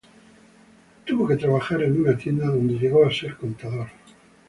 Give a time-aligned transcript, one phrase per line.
[1.05, 3.89] Tuvo que trabajar en una tienda, donde llegó a ser contador.